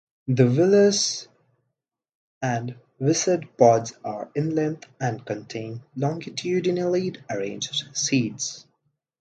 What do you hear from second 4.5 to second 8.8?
length and contain longitudinally arranged seeds.